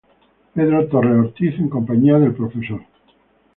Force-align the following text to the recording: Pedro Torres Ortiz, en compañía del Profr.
Pedro 0.55 0.87
Torres 0.87 1.15
Ortiz, 1.19 1.59
en 1.59 1.69
compañía 1.69 2.17
del 2.17 2.33
Profr. 2.33 2.81